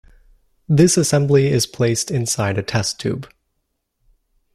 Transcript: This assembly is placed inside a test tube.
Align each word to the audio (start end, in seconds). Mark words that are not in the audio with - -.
This 0.67 0.97
assembly 0.97 1.49
is 1.49 1.67
placed 1.67 2.09
inside 2.09 2.57
a 2.57 2.63
test 2.63 2.99
tube. 2.99 3.31